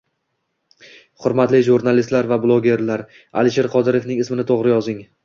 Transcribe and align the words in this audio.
Hurmatli 1.25 1.59
jurnalistlar 1.67 2.29
va 2.31 2.39
bloggerlar, 2.45 3.05
Alisher 3.43 3.69
Qodirovning 3.77 4.25
ismini 4.25 4.47
to'g'ri 4.55 4.73
yozing 4.75 5.05